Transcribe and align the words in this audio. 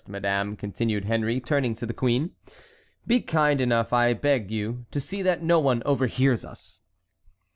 Madame," 0.07 0.55
continued 0.55 1.05
Henry, 1.05 1.39
turning 1.39 1.75
to 1.75 1.85
the 1.85 1.93
queen, 1.93 2.31
"be 3.05 3.19
kind 3.21 3.61
enough, 3.61 3.93
I 3.93 4.15
beg 4.15 4.49
you, 4.49 4.87
to 4.89 4.99
see 4.99 5.21
that 5.21 5.43
no 5.43 5.59
one 5.59 5.83
overhears 5.85 6.43
us." 6.43 6.81